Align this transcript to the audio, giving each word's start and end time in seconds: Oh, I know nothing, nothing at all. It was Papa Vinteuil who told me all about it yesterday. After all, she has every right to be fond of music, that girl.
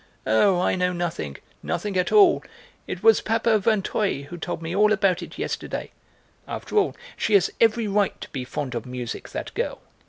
Oh, 0.25 0.59
I 0.59 0.73
know 0.75 0.93
nothing, 0.93 1.37
nothing 1.61 1.95
at 1.95 2.11
all. 2.11 2.43
It 2.87 3.03
was 3.03 3.21
Papa 3.21 3.59
Vinteuil 3.59 4.23
who 4.31 4.37
told 4.39 4.59
me 4.63 4.75
all 4.75 4.91
about 4.91 5.21
it 5.21 5.37
yesterday. 5.37 5.91
After 6.47 6.75
all, 6.75 6.95
she 7.15 7.35
has 7.35 7.51
every 7.61 7.87
right 7.87 8.19
to 8.19 8.29
be 8.31 8.43
fond 8.43 8.73
of 8.73 8.87
music, 8.87 9.29
that 9.29 9.53
girl. 9.53 9.79